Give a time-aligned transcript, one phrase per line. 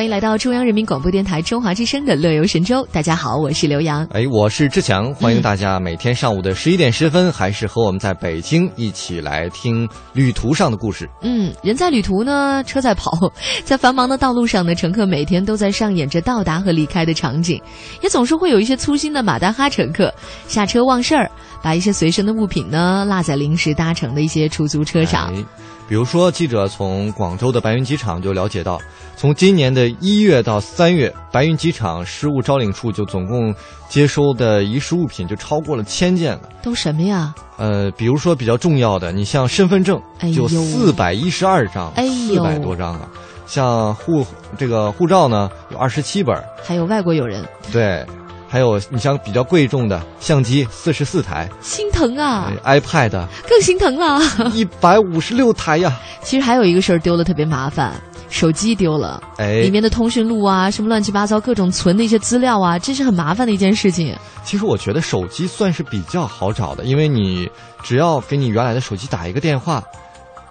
[0.00, 2.76] 欢迎来到中央人民广播电台中华之声的《乐游神州》。
[2.90, 4.02] 大家好，我是刘洋。
[4.12, 5.12] 哎，我是志强。
[5.12, 11.06] 欢迎大家每天上午的十一点十分，还是和我们在北京一起来听旅途上的故事。
[11.20, 13.12] 嗯，人在旅途呢，车在跑，
[13.62, 17.60] 在繁忙的道路上呢，乘客每天都在上演着到达和离开的场景，
[18.00, 20.10] 也总是会有一些粗心的马大哈乘客
[20.48, 21.30] 下车忘事儿，
[21.62, 25.30] 把一些随身的物品呢落在临时搭乘的一些出租车上。
[25.34, 25.44] 哎
[25.90, 28.80] 比如说，记者从广州的白云机场就了解到，
[29.16, 33.52] 从今年的一月到三月，白云机场失物招领处就总共
[33.88, 36.42] 接收的遗失物品就超过了千件了。
[36.62, 37.34] 都什么呀？
[37.56, 43.08] 呃，比如说比较重要的，你像身份证哎呦就四百一十二张，哎四呦百多张啊。
[43.48, 44.24] 像护
[44.56, 48.06] 这个护照呢，有二十七本，还有外国友人，对，
[48.52, 54.20] 还有你像比较贵重的相机四十四台、心疼啊，哎 iPad 更心疼了。
[54.52, 57.94] 一百五十六台呀，其实还有一个事儿丢了特别麻烦，
[58.28, 59.22] 手机丢了。
[59.36, 64.16] 哎里，面的通讯录啊，什么乱七八糟各种存的一些资料啊，这是很麻烦的一件事情。
[64.42, 67.48] 其实我觉得手机算是比较好找的，因为你
[67.84, 69.80] 只要给你原来的手机打一个电话，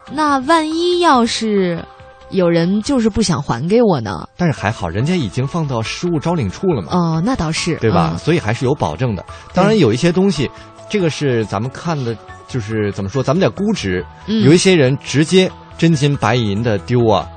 [0.09, 1.83] 那万一要是
[2.29, 4.27] 有人就是不想还给我呢？
[4.37, 8.11] 但是还好，人家已经放到失物招领处了嘛，哦，那倒是，对吧？
[8.13, 9.25] 嗯所以还是有保证的。
[9.53, 10.49] 当然，有一些东西，
[10.89, 12.15] 这个是咱们看的，
[12.47, 14.05] 就是怎么说，咱们得估值。
[14.27, 17.27] 嗯有一些人直接真金白银的丢啊，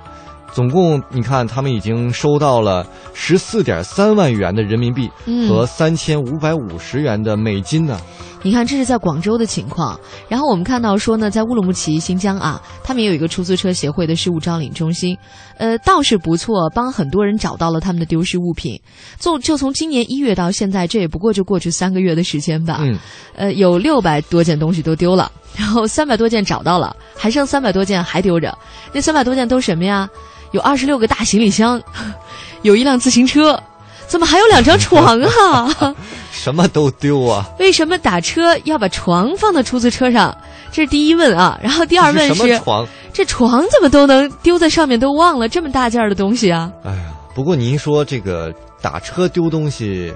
[0.53, 7.99] 总共你看他们已经收到了十四点三万元的人民币嗯和三千五百五十元的美金呢。
[8.45, 9.97] 你看，这是在广州的情况。
[10.29, 15.17] 然后我们看到说呢，在乌鲁木齐、新疆啊，他们也有一个出租车协会的失物招领中心，
[15.59, 18.77] 呃，倒是不错，帮很多人找到了他们的丢失物品。
[19.21, 22.79] 就就从今年一月到现在，这也不过就过去三个月的时间吧。
[22.81, 22.99] 嗯，
[23.37, 28.57] 呃，有六百多件东西都丢了，然后三百多件找到了，还剩三百多件还丢着。
[28.93, 30.09] 那三百多件都什么呀？
[30.53, 31.81] 有二十六个大行李箱，
[32.63, 33.59] 有一辆自行车，
[34.07, 35.95] 怎么还有两张床啊？
[36.31, 37.47] 什么都丢啊！
[37.59, 40.37] 为什么打车要把床放到出租车上？
[40.71, 41.59] 这是第一问啊。
[41.63, 42.87] 然后第二问这是什么，床？
[43.13, 46.71] 这床怎么都能丢在上面都忘了这么大件儿的东西啊？
[46.85, 50.13] 哎呀，不过您说这个打车丢东西，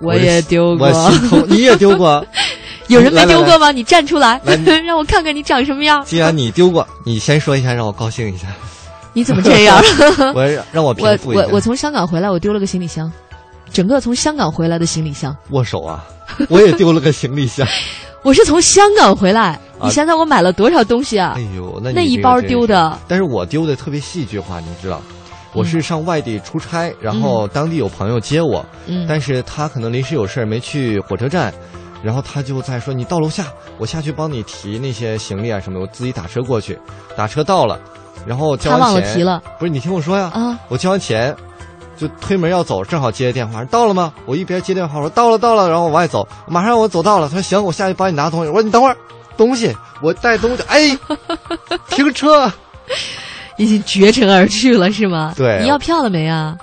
[0.00, 1.44] 我也丢过我，心痛。
[1.48, 2.24] 你也丢过？
[2.92, 3.72] 有人没丢过吗？
[3.72, 4.54] 你站出来 来，
[4.84, 6.04] 让我看看你长什么样。
[6.04, 8.46] 既然你丢过，你先说一下，让我高兴一下。
[9.12, 9.82] 你怎么这样？
[10.34, 11.42] 我让让我平我复一下。
[11.42, 13.10] 我我从香港回来，我丢了个行李箱，
[13.72, 15.36] 整个从香港回来的行李箱。
[15.50, 16.04] 握手啊，
[16.48, 17.66] 我也丢了个行李箱。
[18.22, 21.40] 我是从香港回来，你想想我买了多少东西啊哎？
[21.56, 25.02] 呦，那那一包丢的，但是我丢的特别戏剧化，你知道。
[25.54, 31.52] 我是上外地出差，然后当地有朋友接我，嗯，但是他可能临时有事儿没去火车站，
[32.02, 33.46] 然后他就在说你到楼下，
[33.78, 36.78] 我下去帮你提那些行李啊什么的，我自己打车过去，
[37.16, 37.78] 打车到了，
[38.26, 41.34] 然后交他完钱，忘了提了不是你听我说呀，啊，我交完钱，
[41.96, 44.12] 就推门要走，正好接电话，到了吗？
[44.26, 48.48] 我一边接电话，我说到了到了，然后往外走，马上我走到了，他说行，我下去帮你拿东西。
[48.48, 48.96] 我说你等会儿，
[49.36, 50.98] 东西我带东西，哎，
[51.88, 52.50] 停车
[53.56, 55.32] 已经绝尘而去了是吗？
[55.36, 56.56] 对你要票了没啊？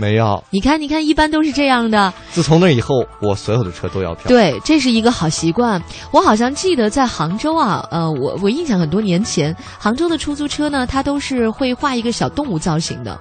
[0.00, 0.42] 没有。
[0.48, 2.12] 你看，你看，一般都是这样的。
[2.32, 4.24] 自从那以后，我所有的车都要票。
[4.26, 5.80] 对，这是一个好习惯。
[6.10, 13.20] 我好像记得在杭州啊，呃，我我印象很多年前，杭州的出租车呢，它都是会画一个小动物造型的。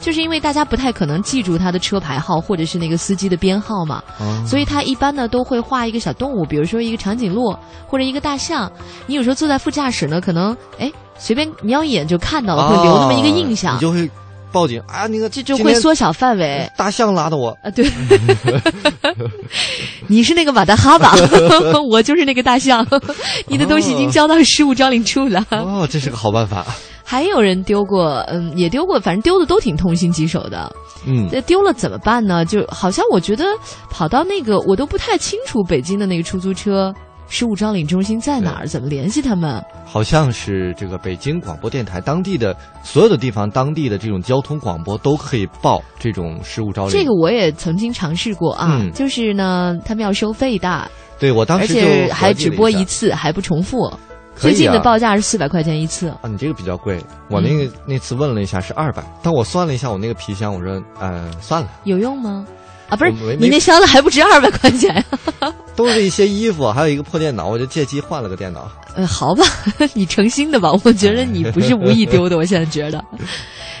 [0.00, 7.52] 就是因为大家不太可能记住它的车牌号或者是那个司机的编号嘛，哦所以他一般呢都会画一个小动物，比如说一个长颈鹿
[7.88, 8.70] 或者一个大象。
[9.06, 14.08] 你有时候坐在副驾驶呢，可能哎随便瞄一眼就看到了，会留那么一个印象哦你，就会
[14.52, 16.70] 报警啊，那个这就会缩小范围。
[16.76, 17.90] 大象拉的我，啊，对，
[20.08, 21.14] 你是那个马达哈吧？
[21.90, 22.86] 我就是那个大象。
[23.46, 25.44] 你的东西已经交到失物招领处了。
[25.50, 26.64] 哦，这是个好办法。
[27.04, 30.70] 还有人丢过，嗯，也丢过，反正丢的都挺痛心疾首的。
[31.06, 32.44] 嗯，那丢了怎么办呢？
[32.44, 33.46] 就好像我觉得
[33.88, 36.92] 跑到那个我都不太清楚北京的那个出租车
[37.28, 38.66] 失物招领中心在哪儿？
[38.66, 39.62] 怎么联系他们？
[39.84, 46.92] 好像是这个北京广播电台当地的所有的地方，当地的这种交通广播都可以报这种失物招领。
[46.92, 53.84] 这个我也曾经尝试过啊，嗯就是呢，他们要收费的，对我当时就且还只播一次，还不重复。
[53.84, 53.98] 啊
[54.38, 56.10] 最近的报价是四百块钱一次。
[56.10, 57.02] 啊，你这个比较贵。
[57.28, 62.46] 我那个、嗯那次问了一下是二百，但我算了一下我那个皮箱，我说呃算了，有用吗？
[62.88, 65.04] 啊，不是，你那箱子还不值二百块钱呀、
[65.76, 68.70] 都是一些衣服，还有一个破电脑，我就借机换了个电脑。
[68.94, 69.44] 呃，好吧，
[69.94, 70.72] 你诚心的吧？
[70.84, 73.04] 我觉得你不是无意丢的， 我现在觉得。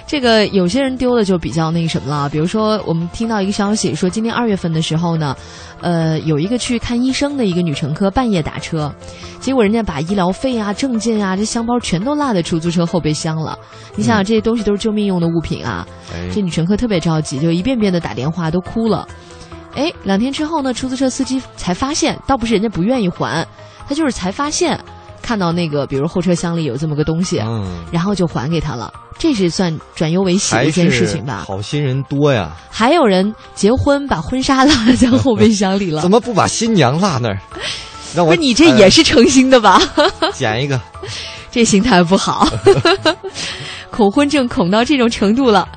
[0.08, 5.36] 这个有些人丢的就比较那个什么了，比如说我们听到一个消息说，今年二月份的时候呢，
[5.82, 8.90] 呃，有一个去看医生的一个女乘客半夜打车，
[9.38, 13.58] 结果人家把医疗费啊、证件啊、这箱包全都落在出租车后备箱了。
[13.96, 19.06] 你想想，这些东西都是救命用的物品啊，哎，这女乘客特别着急，就一遍遍的打电话，都哭了。
[19.74, 23.46] 哎，两天之后呢，出租车司机才发现，倒不是人家不愿意还，
[23.86, 24.80] 他就是才发现
[25.28, 28.90] 看到那个，比如后车厢里有这么个东西，嗯，然后就还给他了。
[29.18, 31.44] 这是算转忧为喜的一件事情吧？
[31.46, 37.38] 好心人多呀，还有人结婚把婚纱落 在后备箱里了怎，么不把新娘落那儿？
[38.16, 39.82] 让我不是你这也是诚心的吧？
[39.96, 40.80] 呃 捡一个。
[41.52, 42.48] 这心态不好，
[43.90, 45.68] 恐婚症恐到这种程度了。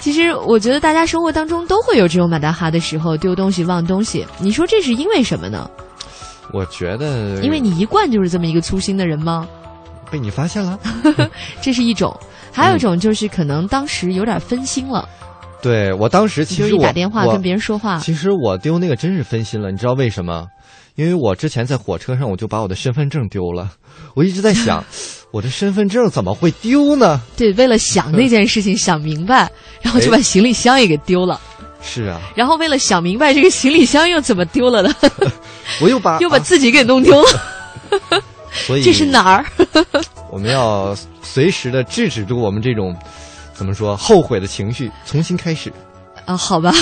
[0.00, 4.26] 其实我觉得大家生活当中都会有这种马大哈的时候，丢东西忘东西。
[4.40, 5.70] 你说这是因为什么呢？
[6.52, 9.46] 我觉得，因为你一贯就是这么一个粗心的人吗？
[10.10, 10.78] 被你发现了。
[11.60, 12.18] 这是一种，
[12.52, 15.06] 还有一种就是可能当时有点分心了，
[15.60, 20.46] 对我当时其实我一打电话我跟别人说话，其实我丢那个真是分心了，你知道为什么？
[20.94, 23.70] 因为我之前在火车上我就把我的身份证丢了，
[24.14, 24.82] 我一直在想，
[25.30, 27.20] 我的身份证怎么会丢呢？
[27.36, 29.48] 对，为了想那件事情想明白，
[29.80, 31.40] 然后就把行李箱也给丢了，
[31.80, 34.94] 是啊，然后为了想明白这个行李箱又怎么丢了的，
[35.80, 37.28] 我又把 又把啊自己给弄丢了，
[38.66, 39.44] 所以这是哪儿？
[40.30, 42.94] 我们要随时的制止住我们这种
[43.54, 45.72] 怎么说后悔的情绪，重新开始。
[46.26, 46.74] 啊，好吧，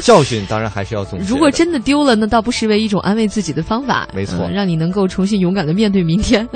[0.00, 1.24] 教训当然还是要总结。
[1.26, 6.48] 如果真的丢了，那倒不失为一种安慰自己的方法，没错嗯让你能够重新勇敢的面对明天。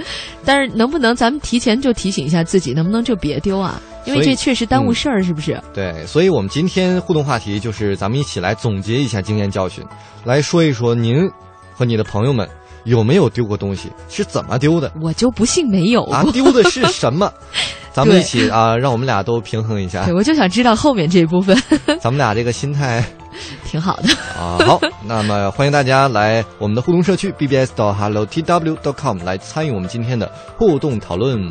[0.45, 3.81] 但是能不能咱们提前就提醒一下自己，能不能就别丢啊？
[4.07, 5.61] 因为这确实耽误事儿，是不是？
[5.75, 9.85] 对，所以我们今天互动话题就是咱们一起来总结一下经验教训，
[10.25, 11.29] 来说一说您
[11.75, 12.49] 和你的朋友们
[12.85, 16.25] 有没有丢过东西，是怎么丢的我就不信没有啊？
[16.33, 17.33] 丢的是什么？
[17.93, 21.57] 咱们一起啊，让我们俩都平衡一下对，，我就想知道后面这一部分，
[22.01, 23.03] 咱们俩这个心态
[23.65, 24.09] 挺好的。
[24.39, 24.59] 啊。
[24.67, 31.51] 好，那么欢迎大家来我们的互动社区 bbs 到 hello tw com 来参与我们今天的互动讨论。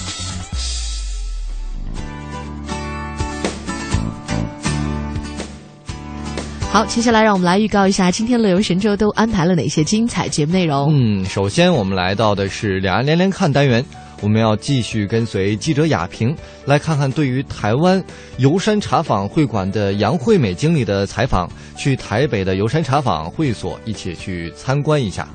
[6.71, 10.87] 好，接下来让我们来预告一下今天乐游神州都安排了哪些精彩节目内容。
[10.89, 13.83] 嗯，首先我们来到的是两岸连连看单元，
[14.21, 18.01] 我们要继续跟随记者雅萍来看看对于台湾
[18.37, 25.27] 游山茶坊会馆的杨惠美经理的采访，去台北的游山茶坊会所一起去参观一下。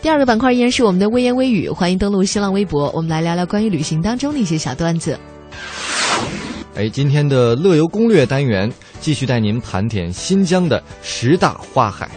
[0.00, 5.18] 第二个板块依然是我们的微言微语，欢迎登录新浪微博，我们来聊聊关于旅行当中的一些小段子。
[6.76, 12.08] 哎，今天的乐游攻略单元继续带您盘点新疆的十大花海。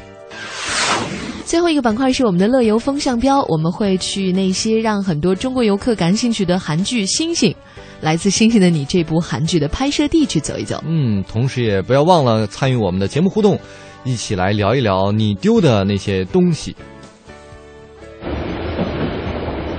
[1.46, 7.52] 最后一个板块是我们的乐游风向标，我们会去那些让很多中国游客感兴趣的韩剧《星星》，
[8.02, 10.80] 来自《星星的你》这部韩剧的拍摄地去走一走。
[10.86, 13.60] 嗯，同时也不要忘了参与我们的节目互动，
[14.04, 16.76] 一起来聊一聊你丢的那些东西。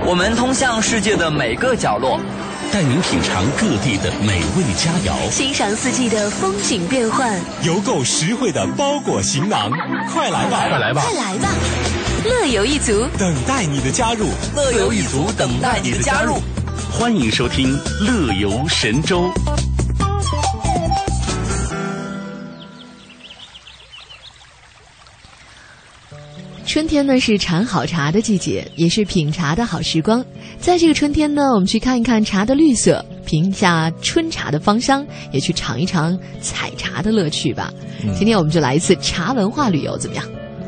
[0.05, 2.19] 我们通向世界的每个角落，
[2.73, 5.29] 带您品尝各地的美味佳肴。
[5.29, 9.69] 欣赏四季的风景变换邮购实惠的包裹行囊。
[10.09, 10.67] 快来吧。
[10.69, 11.01] 快来吧。
[11.01, 11.49] 快来吧。
[12.23, 13.05] 乐游一族。
[13.17, 14.29] 等待你的加入。
[14.55, 16.35] 乐游一族等待你的加入。
[16.89, 19.29] 欢迎收听乐游神州。
[26.65, 30.25] 春天呢是产好茶的季节也是品茶的好时光。
[30.61, 37.73] 在这个春天呢，我们去看一看茶的绿色，品一下春茶的芳香，也去尝一尝采茶的乐趣吧。
[38.13, 40.23] 今天我们就来一次茶文化旅游，怎么样？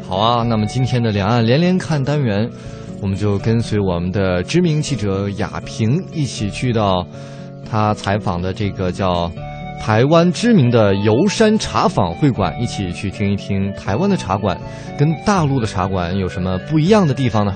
[0.10, 2.50] 好啊，那么今天的两岸连连看单元，
[3.02, 7.06] 我们就跟随我们的知名记者雅萍一起去到
[7.70, 9.32] 他采访的这个叫。
[9.80, 14.58] 台湾知名的游山茶坊会馆，一起去听一听台湾的茶馆
[14.98, 17.54] 跟大陆的茶馆有什么不一样的地方呢？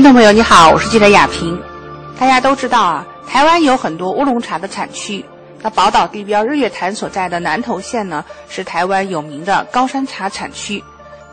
[0.00, 1.62] 听众朋友，你好，我是记者雅萍。
[2.18, 5.22] 大家都知道啊，台湾有很多乌龙茶的产区。
[5.60, 10.82] 那宝岛地标日月潭所在的南投县呢，是台湾有名的高山茶产区。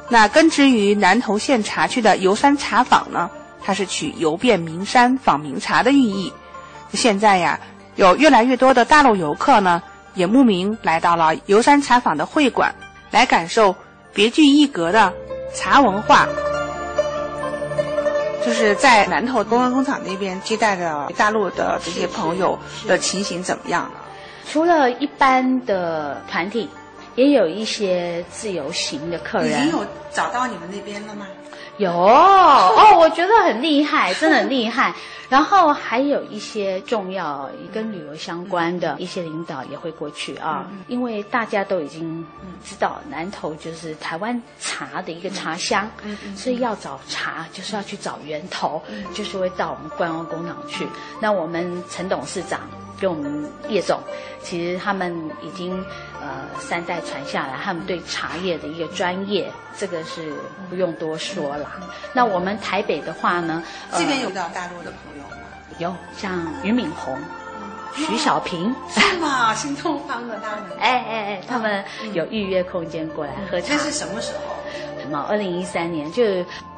[0.09, 3.29] 那根植于南投县茶区的游山茶坊呢，
[3.63, 6.33] 它是取游遍名山访名茶的寓意。
[6.91, 7.57] 现在呀，
[7.95, 9.81] 有越来越多的大陆游客呢，
[10.13, 12.75] 也慕名来到了游山茶坊的会馆，
[13.11, 13.73] 来感受
[14.13, 15.13] 别具一格的
[15.55, 16.27] 茶文化。
[18.47, 23.99] 就是在南头公安工厂那边接待的大陆的这些朋友的情形怎么样呢？
[24.49, 26.69] 除了一般的团体，
[27.17, 29.67] 也有一些自由行的客人。
[29.67, 31.27] 已经有找到你们那边了吗？
[31.77, 34.95] 有哦，我觉得很厉害， 真的很厉害。
[35.29, 42.25] 然后还有一些重要跟旅游相关的一些领导也会过去啊，因为大家都已经
[42.63, 45.85] 知道南投就是台湾茶的一个茶乡，
[46.33, 48.81] 所以要找茶就是要去找源头，
[49.13, 50.87] 就是会到我们观光工厂去。
[51.19, 52.61] 那我们陈董事长
[52.99, 53.99] 跟我们叶总，
[54.41, 55.77] 其实他们已经
[56.21, 60.33] 呃三代传下来，他们对茶叶的一个专业，这个是
[60.69, 61.69] 不用多说了。
[62.13, 63.63] 那我们台北的话呢，
[63.93, 65.37] 这边有到大陆的朋友吗。
[65.79, 67.15] 有像俞敏洪、
[67.93, 69.53] 徐小平，是吗？
[69.55, 73.67] 新东方的他们， 哎哎哎，他们有预约空间过来喝茶。
[73.67, 74.55] 这是什么时候？
[74.99, 75.19] 什么？
[75.29, 76.23] 二零一三年，就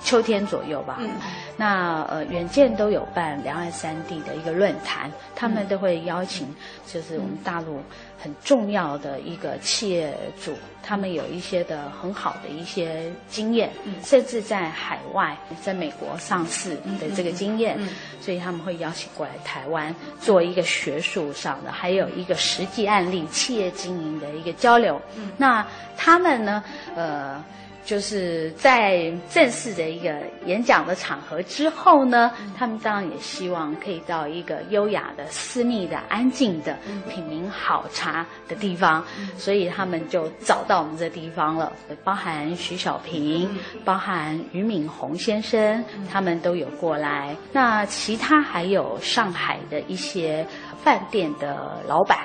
[0.04, 0.98] 秋天左右吧。
[1.00, 1.12] 嗯。
[1.60, 6.48] 那呃，远见都有办两岸三地的一个论坛，他们都会邀请，
[6.88, 7.82] 就是我们大陆。
[8.22, 10.14] 很重要的一个企业
[10.44, 13.70] 主，他们有一些的很好的一些经验，
[14.04, 17.80] 甚至在海外，在美国上市的这个经验，
[18.20, 25.02] 所以他们会邀请过来台湾做一个学术上的，还有一个实际案例企业经营的一个交流。
[25.38, 26.62] 那他们呢，
[26.98, 27.42] 呃。
[27.86, 36.78] 就是在正式的一个演讲的场合之后呢，他们当然也希望可以到一个优雅的、私密的、安静的
[37.10, 39.04] 品茗好茶的地方，
[39.38, 41.72] 所以他们就找到我们这地方了。
[42.04, 43.50] 包含徐小平，
[43.84, 47.36] 包含俞敏洪先生，他们都有过来。
[47.52, 50.46] 那其他还有上海的一些
[50.84, 52.20] 饭店的老板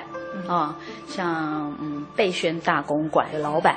[0.47, 3.75] 啊，像嗯贝轩大公馆的老板。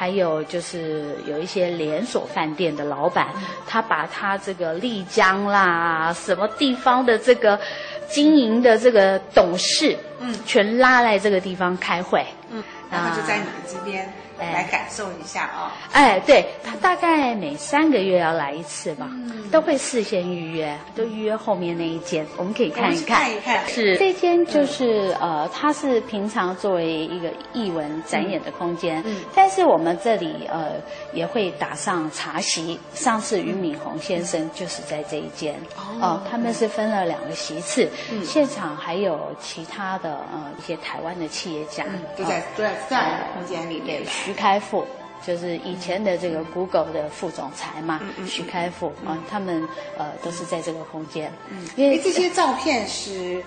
[0.00, 3.28] 还有就是有一些连锁饭店的老板，
[3.66, 7.60] 他把他这个丽江啦什么地方的这个
[8.08, 14.10] 经营的这个董事，嗯，全拉来这个地方开会，嗯，然后就在你们这边。
[14.40, 15.72] 来感受一下啊！
[15.92, 19.08] 哎，对他大概每三个月要来一次吧，
[19.50, 23.18] 都会事先预约，都预约后面那一间，我们可以看一看。
[23.18, 30.72] 看一看，是这间就是呃，它是平常作为一个艺文展演的空间，嗯，但是我们这里呃
[31.12, 32.78] 也会打上茶席。
[32.94, 35.54] 上次俞敏洪先生就是在这一间
[36.00, 37.88] 哦，他们是分了两个席次，
[38.24, 41.84] 现场还有其他的呃一些台湾的企业家
[42.16, 44.00] 都在都在这样的空间里面。
[44.30, 44.86] 徐开复
[45.26, 49.68] 就是以前的这个 Google 的副总裁嘛，徐开复啊，他们
[49.98, 51.32] 呃都是在这个空间。
[51.50, 53.42] 嗯，因为这些照片是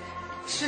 [0.46, 0.68] 是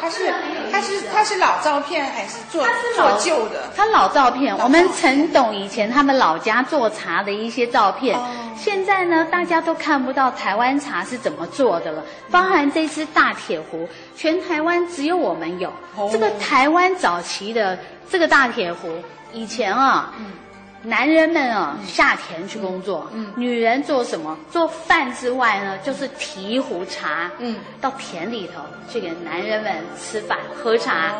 [0.00, 0.34] 它是
[0.70, 3.70] 它是它是老照片还是做做旧的？
[3.76, 8.18] 它老照片，我们陈董以前他们老家做茶的一些照片。
[8.56, 15.72] 现在呢，大家都看不到台湾茶是怎么做的了，包含这只大铁壶，全台湾只有我们有
[16.10, 17.78] 这个台湾早期的
[18.10, 18.88] 这个大铁壶。
[19.32, 20.12] 以前啊，
[20.82, 23.32] 男人们啊下田去工作，嗯。
[23.36, 24.36] 女人做什么？
[24.50, 27.56] 做饭之外呢，就是提一壶茶，嗯。
[27.80, 31.12] 到田里头去给男人们吃饭喝茶。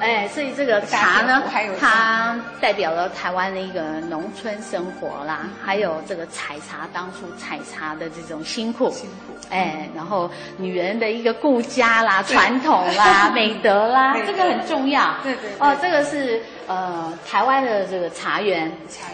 [0.00, 1.42] 哎，所以这个茶呢，
[1.80, 15.16] 它代表了台湾的一个农村生活啦，还有这个采茶当初采茶的这种辛苦，辛苦，哎，然后女人的一个顾家啦、传统啦、 美德啦，这个很重要。
[15.24, 15.50] 对对。
[15.58, 18.70] 哦，这个是呃台湾的这个茶园，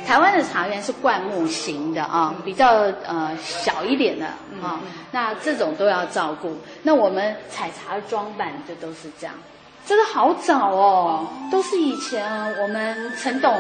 [0.07, 2.71] 台湾的茶园是灌木型的啊，比较
[3.07, 4.27] 呃小一点的
[4.61, 4.81] 啊，
[5.13, 6.55] 那这种都要照顾。
[6.83, 9.35] 那我们采茶的装扮就都是这样。
[9.87, 12.25] 这个好早哦，都是以前
[12.59, 13.53] 我们陈董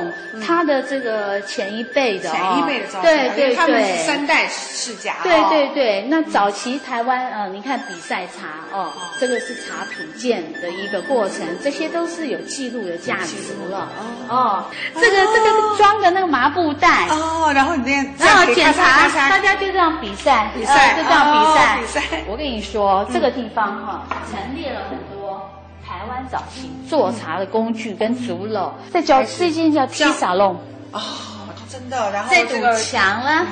[0.43, 5.16] 他的这个前一辈的前一辈的照片，对对对，他们是三代世家。
[5.23, 8.90] 对对对，那早期台湾呃，你看比赛茶哦，
[9.21, 13.37] 这个是茶品鉴的一个过程，这些都是有记录的价值
[13.69, 13.87] 了
[14.28, 14.64] 哦。
[14.95, 21.78] 这个这个装的那个麻布袋哦，然后你这样然后检查，大家就这样比赛，比赛就这样比赛。
[21.81, 22.25] 比赛。
[22.26, 25.13] 我跟你说，这个地方哈，陈列了很多。
[25.95, 30.57] 台湾早期做茶的工具跟竹篓，在叫最近叫披萨弄
[30.91, 31.01] 哦，
[31.71, 32.11] 真的。
[32.11, 33.47] 然后这堵墙呢，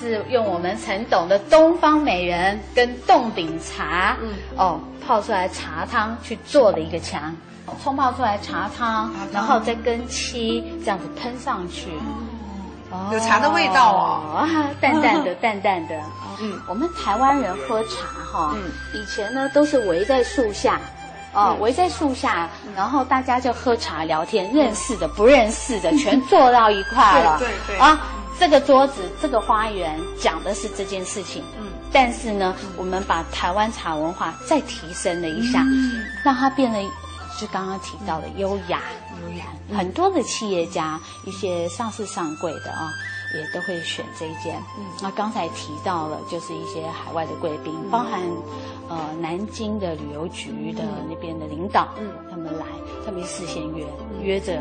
[0.00, 7.36] 是用我们陈董的东方美人跟洞顶茶，嗯，哦，泡出来茶汤去做的一个墙，
[7.82, 11.90] 冲泡出来茶汤，然后再跟漆这样子喷上去，
[12.90, 14.48] 哦，有茶的味道哦，
[14.80, 15.94] 淡淡的， 淡淡的。
[16.40, 20.80] 嗯，我们台湾人喝茶哈，嗯，以前呢都是围在树下。
[21.34, 27.38] 哦，围在树下，然后大家就喝茶聊天，认识的不认识的全坐到一块了。
[27.38, 28.00] 对对啊，
[28.38, 31.42] 这个桌子，这个花园讲的是这件事情。
[31.58, 35.64] 嗯，但是呢，我们把台湾茶文化再提升了一下，
[36.24, 36.80] 让它变得
[37.38, 38.80] 就刚刚提到的优雅。
[39.28, 39.44] 优雅，
[39.76, 42.90] 很多的企业家，一些上市上柜的啊。
[43.36, 44.62] 也都会选这一间。
[44.78, 48.20] 嗯，那刚才提到了，就是一些海外的贵宾，包含
[48.88, 52.66] 呃南京的旅游局的那边的领导，嗯，他们来，
[53.04, 53.84] 他们事先约
[54.22, 54.60] 约着，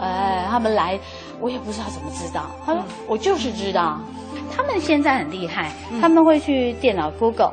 [0.00, 0.98] 呃，他们来，
[1.40, 4.00] 我也不知道怎么知道，他说我就是知道，
[4.54, 7.52] 他们现在很厉害，他们会去电脑 Google。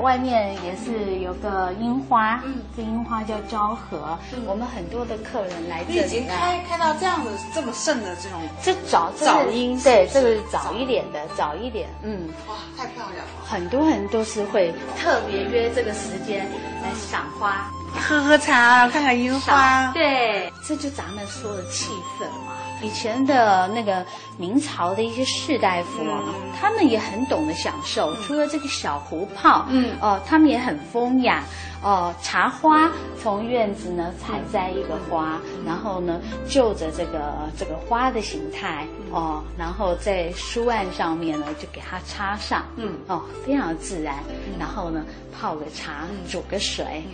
[0.00, 4.18] 外面也是有个樱花，嗯这樱花叫昭和。
[4.46, 11.88] 我们很多的客人来这里，已经开开到这样的这么盛的这种，这早早樱，对，这个是早一点的，早一点。
[12.02, 13.44] 嗯，哇，太漂亮了。
[13.44, 16.46] 很多人都是会特别约这个时间
[16.82, 19.90] 来赏花，喝喝茶，看看樱花。
[19.92, 22.54] 对，这就咱们说的气氛嘛。
[22.82, 24.04] 以前的那个
[24.36, 26.22] 明朝的一些士大夫啊，
[26.60, 28.14] 他们也很懂得享受。
[28.22, 31.42] 除了这个小壶泡，嗯，哦，他们也很风雅。
[31.82, 32.90] 哦，茶花
[33.22, 44.16] 从院子呢采摘一个花，然后呢就着这个这个花的形态，哦，然后在书案上面呢就给它插上，嗯，哦，非常自然。
[44.58, 45.04] 然后呢
[45.38, 47.04] 泡个茶，煮个水。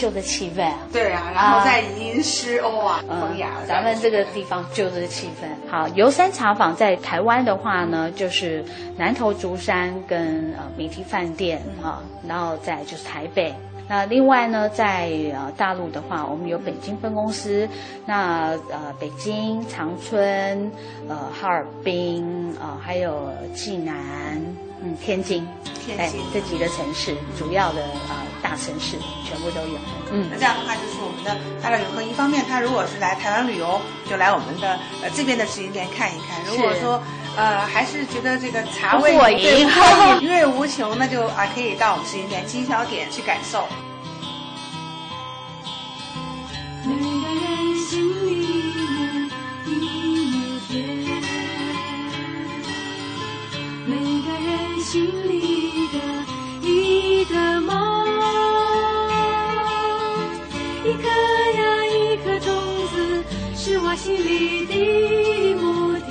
[0.00, 3.50] 就这气氛，对啊，然后再吟诗哦啊，风雅。
[3.68, 5.70] 咱们这个地方就这气氛。
[5.70, 8.64] 好，游山茶坊在台湾的话呢，就是
[8.96, 13.54] 南投竹山跟呃米提饭店啊，然后再就是台北。
[13.88, 17.68] 那另外呢，在呃大陆的话，我们有北京分公司，
[18.06, 20.72] 那呃北京、长春、
[21.08, 24.40] 呃哈尔滨啊，还有济南。
[24.82, 25.46] 嗯，天津，
[25.84, 26.20] 天津。
[26.32, 29.78] 这几个城市，主要的呃大城市全部都有。
[30.10, 37.02] 嗯，那这样的话就是我们的大乐游客，一方面他如果是来台湾旅游，就来我们的呃这边的直营店看一看；如果说
[37.36, 39.62] 呃还是觉得这个茶味对
[40.22, 43.66] 余味无穷，那就啊可以到我们直营店经销点去感受。
[46.86, 48.59] 每个人心里
[54.90, 55.98] 心里的
[56.68, 58.08] 一个梦，
[60.84, 61.06] 一颗
[61.54, 62.52] 呀一颗种
[62.92, 63.24] 子，
[63.54, 64.74] 是我心里的
[65.54, 65.94] 亩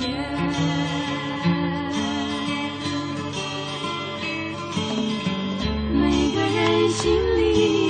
[5.92, 6.00] 每
[6.34, 7.89] 个人心里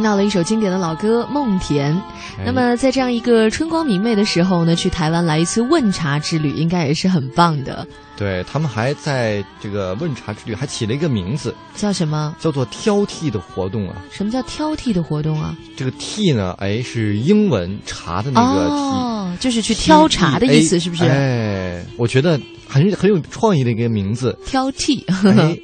[0.00, 1.94] 听到了一首经典的老歌《梦田》。
[2.42, 7.86] 那么，在这样一个春光明媚的时候呢，去台湾来一次问茶之旅，应该也是很棒的。
[8.16, 12.34] 对他们还在这个问茶之旅还起了一个名字，叫什么？
[12.40, 13.96] 叫做挑剔的活动啊。
[14.10, 15.54] 什么叫挑剔的活动啊？
[15.76, 21.04] 这个剔呢，哎，是英文茶的那个剔，哦，就是去挑茶的意思，是不是？
[21.04, 25.04] 哎，我觉得很很有创意的一个名字，挑剔。
[25.28, 25.58] 哎，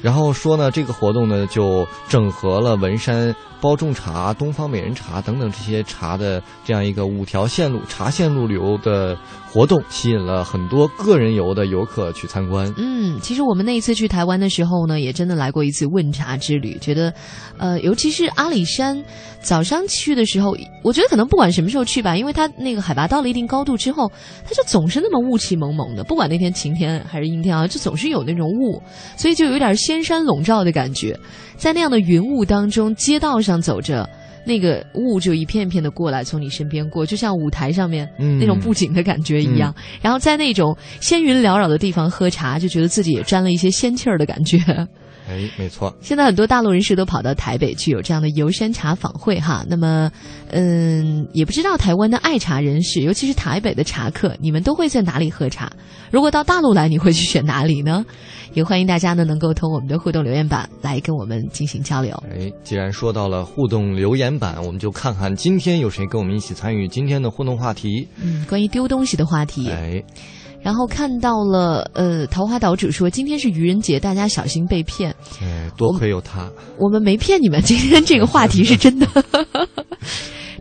[0.00, 3.36] 然后说呢，这个活动呢就整合了文山。
[3.62, 9.16] 包种茶、东方美人茶等等这些茶的这样一个五条线路茶线路旅游的
[9.48, 12.74] 活动，吸引了很多个人游的游客去参观。
[12.76, 17.14] 嗯，其实我们那一次去台湾的时候呢，也真的来过一次问茶之旅，觉得，
[17.56, 19.00] 呃，尤其是阿里山，
[19.40, 24.10] 早上去的时候，我觉得可能不管什么时候去吧，因为它那个海拔到了一定高度之后，
[24.44, 28.82] 它就总是那么雾气蒙蒙的，不管那天晴天还是阴天啊，就总是有那种雾，
[29.16, 31.16] 所以就有点仙山笼罩的感觉。
[31.58, 34.08] 在那样的云雾当中，街道上走着，
[34.44, 39.74] 那个雾就一片片的过来，从你身边过，就像舞台上面那种布景的感觉一样。
[40.00, 44.58] 然后在那种仙云缭绕的地方喝茶，就觉得自己也沾了一些仙气儿的感觉。
[45.28, 45.94] 哎，没错。
[46.00, 49.64] 现在很多大陆人士都跑到台北去有这样的游山茶访会哈。
[49.68, 50.10] 那么，
[50.50, 55.70] 嗯，也不知道台湾的爱茶人士，尤其是台北的茶客，你们都会在哪里喝茶？
[56.10, 58.04] 如果到大陆来，你会去选哪里呢？
[58.54, 62.12] 也欢迎大家呢能够通我们的互动留言板来跟我们进行交流。
[62.30, 68.06] 哎，既然说到了互动留言板，我们就看看今天有谁跟我们一起参与今天的互动话题。
[68.20, 69.70] 嗯，关于丢东西的话题。
[69.70, 70.04] 哎，
[70.62, 75.14] 然后看到了，呃，桃花岛主说今天是愚人节，大家小心被骗。
[75.42, 76.48] 哎，多亏有他。
[76.78, 79.06] 我们没骗你们，今天这个话题是真的。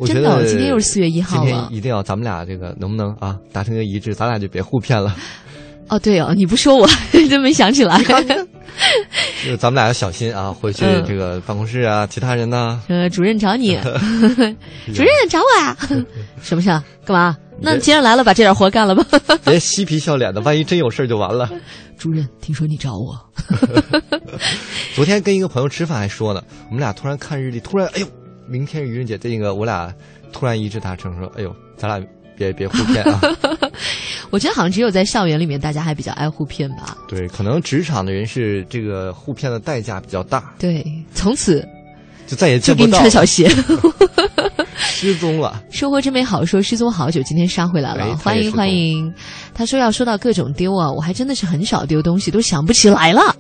[0.06, 1.50] 真的，今天又是四月一号了。
[1.50, 4.16] 今天一定要咱们俩这个能不能啊达成一个一致？
[4.16, 5.16] 咱俩就别互骗了。
[5.90, 6.88] 哦，对哦，你不说我
[7.30, 8.02] 真没想起来。
[9.46, 12.82] 就咱们俩要小心啊，回去这个办公室啊，其他人呢？
[12.90, 13.78] 呃，主任找你，
[14.96, 15.78] 主任找我啊？
[16.42, 16.70] 什么事？
[17.06, 17.38] 干嘛？
[17.62, 19.06] 那既然来了，把这点活干了吧。
[19.46, 21.50] 别嬉皮笑脸的，万一真有事就完了。
[21.98, 23.16] 主任，听说你找我。
[24.96, 28.08] 昨天跟一个朋友吃饭还说呢，我们俩突然看日历，突然哎呦，
[28.48, 29.94] 明天愚人节，这个我俩
[30.34, 32.06] 突然一致达成说，哎呦，咱俩。
[32.38, 33.22] 别别互骗啊！
[34.32, 36.98] 我觉得好像只有在校园里面，大家还比较爱互骗吧。
[37.08, 40.52] 对，可能职场的人是这个互骗的代价比较大。
[40.58, 41.64] 对，从此
[42.26, 42.98] 就再也见不到。
[42.98, 43.48] 穿小鞋，
[44.82, 45.62] 失踪了。
[45.72, 49.14] 生活真美好，说失踪好久，今天杀回来了，欢迎欢迎。
[49.54, 53.36] 他说要说到各种丢啊，我还真的是很少丢东西，都想不起来了。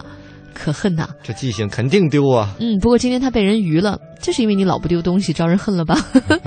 [0.54, 1.10] 可恨呐！
[1.24, 2.54] 这记性肯定丢啊。
[2.60, 5.98] 嗯，不过今天他被人愚了，就是因为你老不丢东西，招人恨了吧？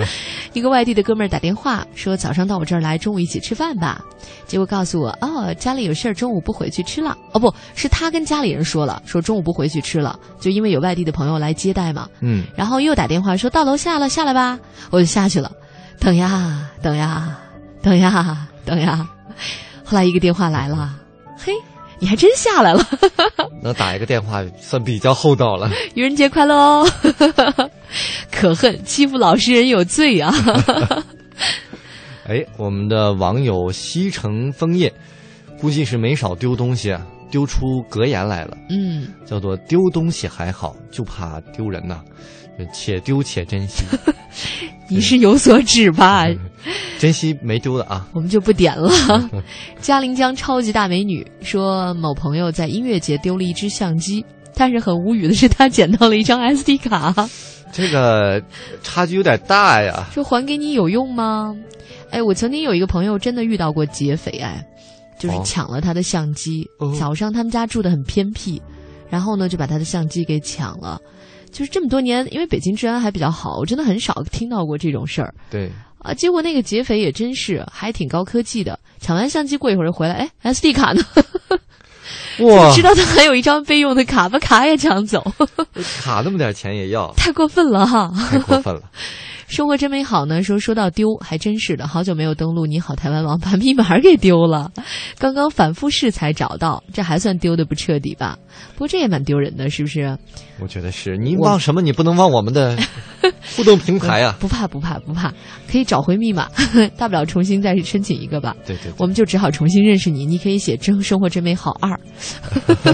[0.52, 4.04] 一个外地的哥们儿打电话说早上到我这儿来，中午一起吃饭吧。
[4.46, 7.16] 结果告诉我哦，家里有事儿，中午不回去吃了。
[7.32, 12.08] 哦，不是他跟家里人说了，说中午不回去吃了，就因为有外地的朋友来接待嘛。
[12.20, 12.44] 嗯。
[12.56, 14.58] 然后又打电话说到楼下了，下来吧。
[14.90, 15.50] 我就下去了，
[15.98, 17.38] 等呀等呀
[17.82, 19.08] 等呀等呀。
[19.84, 20.94] 后来一个电话来了，
[21.38, 21.52] 嘿。
[22.04, 22.86] 你还真下来了，
[23.64, 25.70] 能打一个电话算比较厚道了。
[25.96, 26.86] 愚人节快乐哦！
[28.30, 30.30] 可恨，欺负老实人有罪啊！
[32.28, 34.92] 哎，我们的网友西城枫叶，
[35.58, 38.54] 估计是没少丢东西啊，丢出格言来了。
[38.68, 42.02] 嗯，叫做丢东西还好，就怕丢人呐。
[42.72, 43.84] 且丢且珍惜，
[44.88, 46.26] 你是有所指吧？
[46.98, 48.90] 珍惜没丢的啊， 我们就不点了。
[49.80, 57.14] 嘉陵江超级大美女说，某朋友在音乐节丢了一只相机，但是很无语的是，他捡到了一张 SD 卡。
[57.72, 58.40] 这个
[58.82, 60.06] 差距有点大呀。
[60.12, 61.54] 说还给你有用吗？
[62.10, 64.64] 哎，我曾经有一个朋友真的遇到过劫匪，哎，
[65.18, 66.64] 就是抢了他的相机。
[66.98, 68.62] 早上他们家住的很偏僻，
[69.10, 71.00] 然后呢就把他的相机给抢了。
[71.54, 75.32] 就是这么多年，因为北京治安还比较好，我真的很少听到过这种事儿。
[75.48, 81.02] 对啊，结果那个劫匪也真是还挺高科技的，抢完相机过一会儿回来，哎，SD 卡呢？
[82.40, 82.74] 哇！
[82.74, 85.24] 知道他还有一张备用的卡，把卡也抢走。
[86.02, 87.10] 卡那么点钱也要？
[87.16, 88.12] 太过分了哈！
[88.28, 88.82] 太过分了。
[89.46, 90.42] 生活真美好呢。
[90.42, 94.70] 说说到丢，还真是的，好久没有登录你好台湾网，把密码给丢了。
[95.18, 98.38] 刚刚反复试才找到，这还算丢的不彻底吧？
[98.74, 100.16] 不过这也蛮丢人的，是不是？
[100.60, 101.16] 我觉得是。
[101.16, 101.82] 你忘什么？
[101.82, 102.76] 你不能忘我们的
[103.56, 104.36] 互动平台啊！
[104.40, 105.32] 不怕不怕不怕，
[105.70, 106.48] 可以找回密码，
[106.96, 108.54] 大不了重新再申请一个吧。
[108.66, 108.92] 对对。
[108.98, 110.24] 我们就只好重新认识你。
[110.24, 111.98] 你可以写“真生活真美好二”，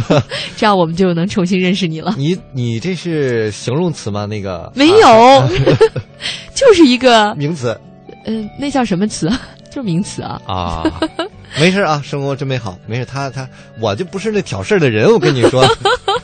[0.56, 2.14] 这样我们就能重新认识你了。
[2.16, 4.26] 你你这是形容词吗？
[4.26, 5.48] 那个没有。
[6.60, 7.80] 就是一个名词，
[8.26, 9.30] 嗯，那叫什么词？
[9.70, 10.38] 就是名词啊。
[10.46, 10.84] 啊，
[11.58, 12.76] 没事啊，生活真美好。
[12.86, 13.48] 没事，他他
[13.80, 15.66] 我就不是那挑事儿的人，我跟你说。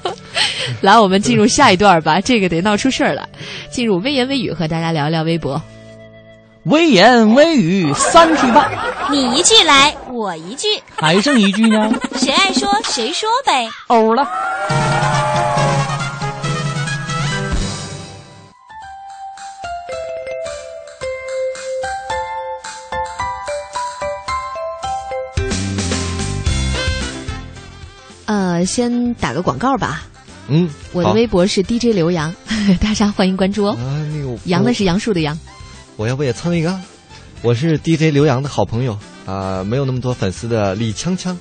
[0.83, 3.27] 来，我们进入下一段吧，这个得闹出事儿来。
[3.70, 5.62] 进入微言微语，和大家聊聊微博。
[6.64, 8.70] 微言微语三句半，
[9.11, 11.90] 你一句来，我一句，还剩一句呢。
[12.16, 13.70] 谁爱说谁说呗。
[13.87, 14.27] 欧了。
[28.57, 30.07] 呃，先打个广告吧。
[30.49, 32.35] 嗯，我的微博是 DJ 刘洋，
[32.81, 33.77] 大家欢迎关注哦。
[33.79, 35.38] 啊，那个杨的是杨树的杨。
[35.97, 36.81] 我要不也蹭一个？
[37.42, 41.37] 我是 DJ 刘洋的好朋友啊、没有那么多粉丝的李锵锵，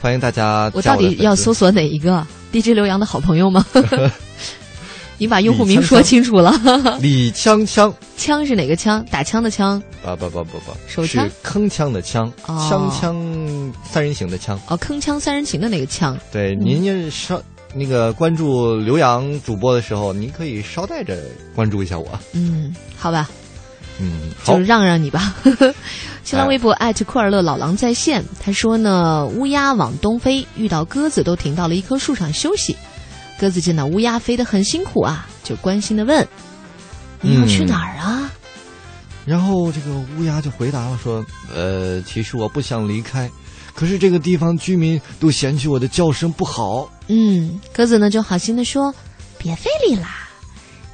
[0.00, 3.64] 欢迎大家我到底要搜索哪一个？DJ 刘洋的好朋友吗？
[5.18, 6.52] 你把用户名说清楚了。
[7.00, 9.04] 李锵锵，枪是哪个枪？
[9.10, 9.82] 打枪的枪。
[10.02, 14.56] 不不不不不，手枪是铿锵的锵，哦锵锵三人行的锵。
[14.68, 16.16] 哦，铿锵三人行的那个枪。
[16.30, 17.42] 对，嗯您要稍
[17.74, 21.18] 那个关注刘洋主播的时候，您可以捎带着
[21.54, 22.06] 关注一下我。
[22.32, 23.28] 嗯，好吧，
[23.98, 25.34] 嗯，好就，让让你吧。
[26.22, 32.76] 新浪微博艾特库尔勒老狼在线，他说呢，乌鸦往东飞，遇到鸽子都停到了一棵树上休息。
[33.38, 36.26] 鸽子见到乌鸦飞得很辛苦啊，就关心的问
[37.20, 38.30] ：“你要去嗯哪儿啊？”
[39.26, 43.30] 然后这个乌鸦就回答了说：“呃，其实我不想离开，
[43.74, 46.88] 可是这个地方居民都嫌弃我的叫声不好。
[47.08, 48.94] 嗯，鸽子呢就好心的说
[49.36, 50.28] ：“别费力啦，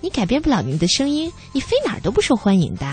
[0.01, 2.87] 你改变不了你的声音，你飞哪儿都不受欢迎的。”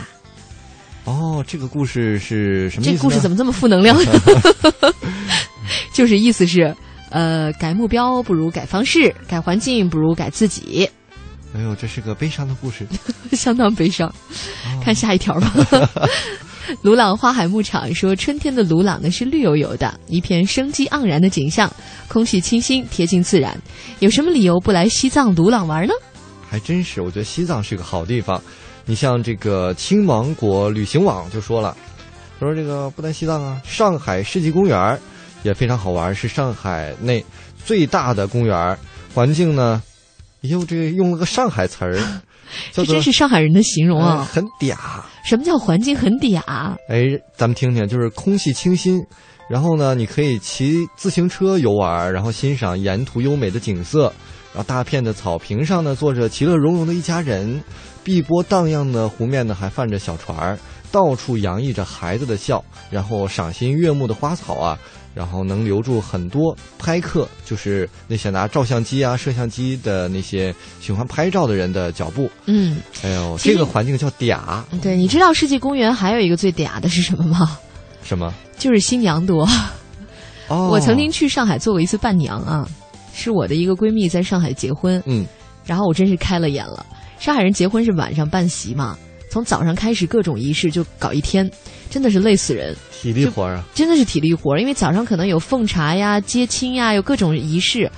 [1.05, 2.97] 哦，这个故事是什么意思？
[2.97, 3.97] 这故事怎么这么负能量？
[5.93, 6.75] 就是意思是，
[7.09, 10.89] 呃，改目标不如改方式，改环境不如改自己，
[11.55, 12.85] 哎呦，这是个悲伤的故事。
[13.33, 14.13] 相当悲伤。
[14.83, 15.89] 看下一条吧。
[16.83, 21.71] 鲁朗花海牧场说，春天的鲁朗呢是绿油油的，一片生机盎然的景象，
[22.07, 23.59] 空气清新，贴近自然。
[23.97, 25.93] 有什么理由不来西藏鲁朗玩呢？
[26.47, 28.39] 还真是，我觉得西藏是个好地方。
[28.85, 31.75] 你像这个青芒果旅行网就说了，
[32.39, 34.99] 说这个不但西藏啊，上海世纪公园儿
[35.43, 37.23] 也非常好玩，是上海内
[37.65, 38.77] 最大的公园儿，
[39.13, 39.81] 环境呢，
[40.41, 41.97] 又这个用了个上海词儿，
[42.71, 44.27] 这真是上海人的形容啊！
[44.29, 44.75] 哎很嗲。
[45.23, 46.41] 什么叫环境很嗲？
[46.87, 48.99] 哎，咱们听听，就是空气清新，
[49.49, 54.11] 然后呢，你可以骑自行车游玩，然后欣赏沿途优美的景色。
[54.51, 57.63] 然后大片的草坪上呢，坐着其乐融融的一家人，
[58.03, 60.57] 碧波荡漾的湖面呢，还泛着小船儿，
[60.91, 62.63] 到处洋溢着孩子的笑。
[62.89, 64.79] 然后赏心悦目的花草啊，
[65.19, 72.31] 然后能留住很多拍客，就是那些拿照相机啊、摄像机的那些喜欢拍照的人的脚步。
[72.45, 77.59] 嗯，哎呦，这个环境叫嗲，对，你知道世纪公园还有一个最嗲的是什么吗？
[78.01, 78.33] 什么？
[78.57, 79.45] 就是新娘多。
[80.47, 82.65] 哦，我曾经去上海做过一次伴娘啊，
[83.13, 85.25] 是我的一个闺蜜在上海结婚，嗯，
[85.65, 86.85] 然后我真是开了眼了。
[87.19, 88.97] 上海人结婚是晚上办席嘛，
[89.29, 91.49] 从早上开始各种仪式就搞一天，
[91.89, 93.63] 真的是累死人，体力活儿啊。
[93.73, 94.59] 真的是体力活儿。
[94.59, 97.89] 因为早上可能有奉茶呀、接亲呀，有各种仪式。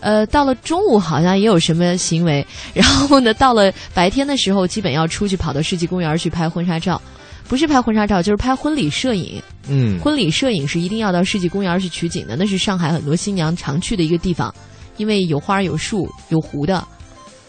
[0.00, 7.00] 呃，到了中午好像也有什么行为，然后呢，到了白天的时候，基本要出去跑到世纪公园去拍婚纱照，
[7.46, 9.42] 不是拍婚纱照就是拍婚礼摄影。
[9.68, 14.52] 嗯，婚礼摄影是一定要到世纪公园去取景的，那是上海很多新娘常去的一个地方，
[14.96, 16.82] 因为有花有树有湖的，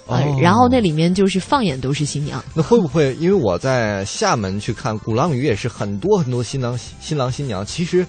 [0.07, 2.43] 呃，哦然后那里面就是放眼都是新娘。
[2.53, 8.05] 那会不会因为我在厦门去看鼓浪屿，也是很多很多新郎新郎新娘，其实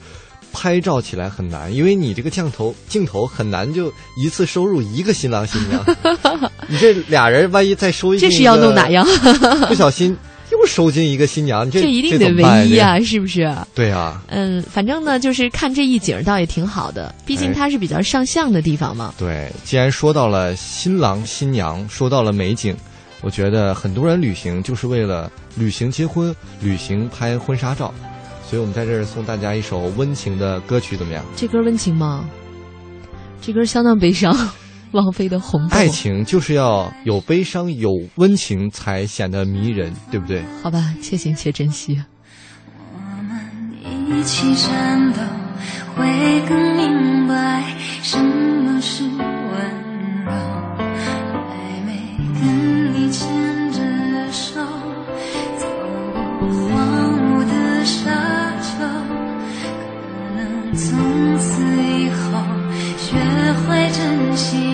[0.53, 5.83] 拍照起来很难，因为你这个镜头镜头很难就一次收入一个新郎新娘，
[6.69, 9.07] 你这俩人万一再收进这是要弄哪样？
[9.69, 10.17] 不小心又
[10.67, 13.53] 收进一个新娘，这这一定得唯一啊、是不是？
[13.75, 19.15] 对啊，嗯，反正呢，就是看这一景倒也挺好的，毕竟哎它是比较上相的地方嘛。
[19.19, 22.77] 对，既然说到了新郎新娘，说到了美景，
[23.21, 27.93] 我觉得很多人旅行就是为了旅行结婚、旅行拍婚纱照，
[28.49, 31.25] 所以我们在这儿送大家一首温情的歌曲，怎么样？
[31.37, 32.25] 这歌温情吗？
[33.41, 34.33] 这歌相当悲伤，
[34.93, 35.77] 王菲的《红豆》。
[35.79, 40.43] 爱情就是要有悲伤、有温情，才显得迷人，对不对？
[40.63, 42.01] 好吧，且行且珍惜。
[42.95, 45.21] 我们一起战斗，
[45.97, 47.65] 会更明白
[48.03, 49.13] 什么是温
[50.25, 50.33] 柔。
[51.49, 51.51] 还
[51.87, 51.91] 没
[52.41, 53.27] 跟你牵
[53.73, 53.81] 着
[54.31, 54.61] 手，
[55.59, 55.67] 走
[56.39, 56.71] 过荒
[57.19, 58.11] 芜的沙
[58.61, 58.79] 丘，
[59.79, 59.83] 可
[60.37, 62.43] 能从此以后
[62.99, 63.17] 学
[63.67, 64.72] 会珍惜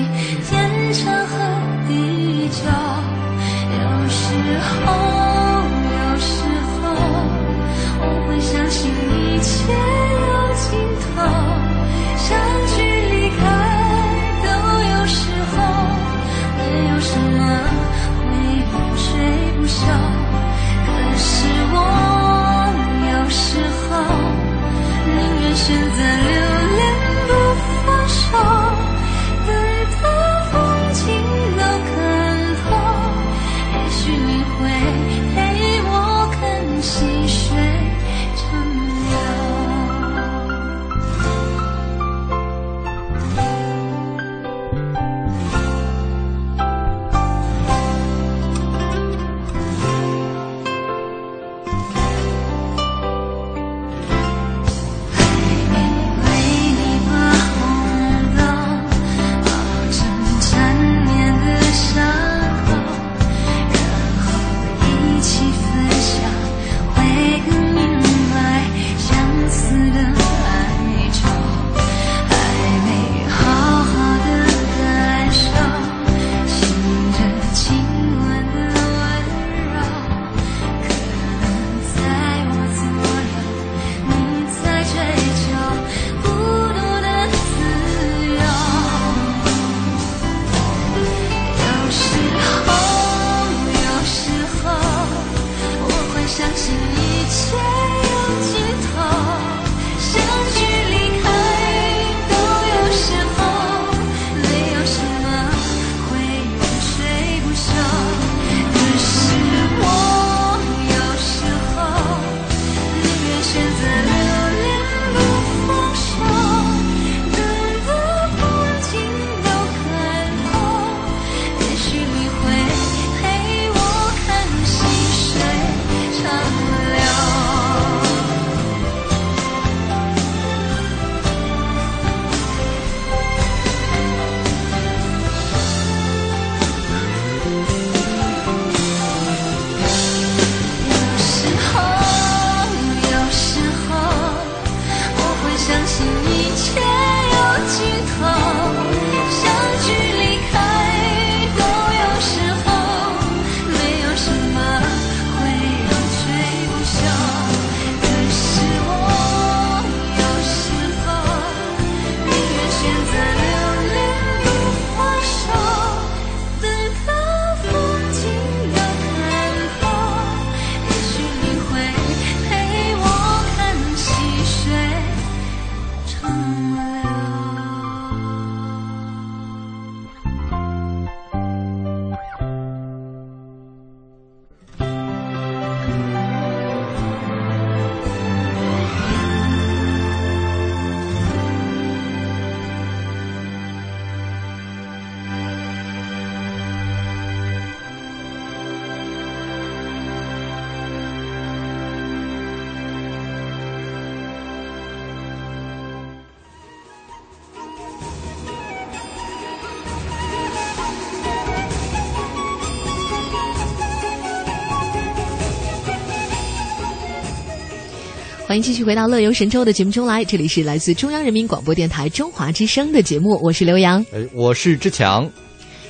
[218.49, 224.01] 欢迎继续回到《乐游神州》的节目中来，这里是来自中央人民广播电台中华之声的节目，我是刘洋。
[224.11, 225.31] 哎，我是志强。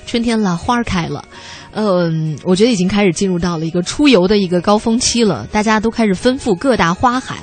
[0.07, 1.25] 春天了，花儿开了，
[1.71, 7.37] 嗯，我觉得已经开始进入到了一个出游的一个高峰期了，大家都开始奔赴各大花海。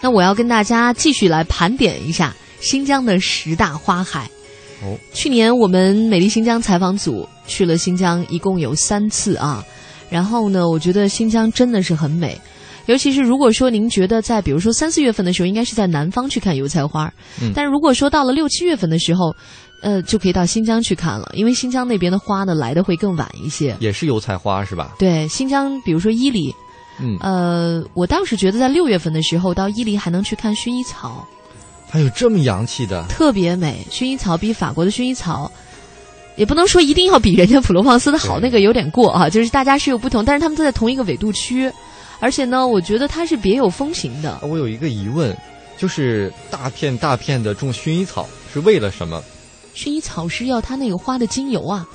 [0.00, 4.28] 那我要跟大家继续来盘点一下新疆的十大花海。
[4.82, 9.64] 哦，去年我们美丽新疆采访组去了新疆，一共有三次啊。
[10.10, 12.36] 然后呢，我觉得新疆真的是很美。
[12.88, 19.30] 尤其是如果说您觉得在比如说三四月份的时候，应该是在南方去看油菜花，嗯但是如果说到了六七月份的时候，
[19.82, 23.76] 呃，就可以到新疆去看了，因为新疆那边的花呢来的会更晚一些。
[23.78, 24.94] 也是油菜花是吧？
[24.98, 26.50] 对，新疆比如说伊犁，
[26.98, 31.28] 嗯，呃，我倒是觉得在六月份的时候到伊犁还能去看薰衣草，
[31.90, 33.86] 还有这么洋气的，特别美。
[33.90, 35.52] 薰衣草比法国的薰衣草。
[36.36, 39.28] 也不能说一定要比人家普罗旺斯的好，那个有点过啊。
[39.28, 41.68] 就是大家是有不同，但是他们都在同一个纬度区，
[42.20, 44.38] 而且呢，我觉得它是别有风情的。
[44.42, 45.36] 我有一个疑问，
[45.76, 49.22] 就是大片大片的种薰衣草是为了什么
[49.74, 51.86] 薰衣草是要它那个花的精油啊，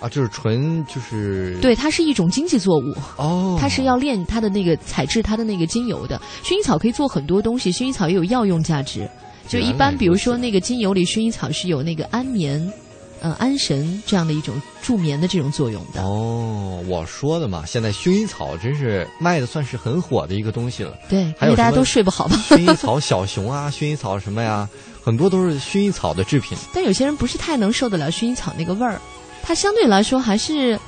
[0.00, 0.08] 啊？
[0.08, 2.94] 就是纯就是对，它是一种经济作物。
[3.16, 6.20] 哦，它是要炼它的那个采制它的那个精油的。
[6.44, 9.08] 薰衣草可以做很多东西，薰衣草也有药用价值。
[9.48, 12.72] 就一般，比如说那个精油里，薰衣草是有那个安眠。
[13.20, 20.96] 呃，安神这样的一种助眠的这种作用的哦，我说的嘛，现在薰衣草真是卖的算是很火的一个东西了。
[21.08, 22.36] 对，因为大家都睡不好嘛？
[22.48, 24.66] 薰衣草小熊啊，薰衣草什么呀，
[25.02, 26.56] 很多都是薰衣草的制品。
[26.72, 29.00] 但有些人不是太能受得了薰衣草那个味儿，
[29.42, 30.78] 它相对来说还是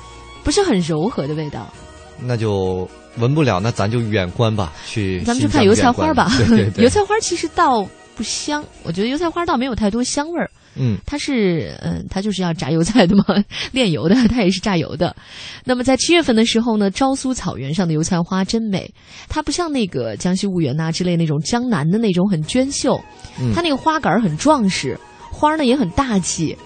[0.43, 1.71] 不是很柔和的味道。
[2.19, 6.31] 那就闻不了，那咱就远观吧，去咱们就看油菜花吧。
[6.37, 10.49] 对对对油菜花其实倒不香，我觉得油菜花倒没有太多香味儿。
[10.75, 13.25] 嗯，它是嗯，它就是要榨油菜的嘛，
[13.71, 15.15] 炼油的， 它也是榨油的。
[15.63, 18.91] 那么在七月份的时候呢，昭苏草原上的油菜花真美，
[19.29, 22.99] 它不像那个江西婺源呐、之类那种江南的那种很娟秀，
[23.39, 24.99] 嗯它那个花杆儿很壮实，
[25.31, 26.57] 花呢也很大气，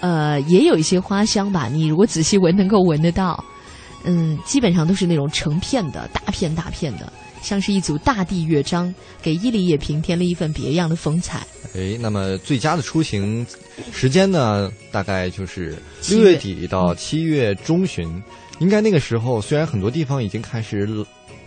[0.00, 3.42] 呃，也有一些花香吧，你如果仔细闻能够闻得到。
[4.08, 7.12] 嗯，基本上都是那种成片的大片大片的，
[7.42, 11.46] 像是一组大地乐章，给伊犁也平添了一份别样的风采。
[11.74, 13.46] 哎，那么最佳的出行
[13.92, 15.76] 时间呢，大概就是
[16.08, 18.22] 六月底到七月中旬。
[18.58, 20.88] 应该那个时候，虽然很多地方已经开始